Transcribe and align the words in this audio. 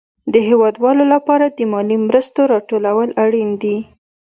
د 0.33 0.35
هېوادوالو 0.49 1.03
لپاره 1.13 1.45
د 1.57 1.59
مالي 1.71 1.97
مرستو 2.07 2.41
راټول 2.53 2.83
اړين 3.23 3.49
دي. 3.61 3.77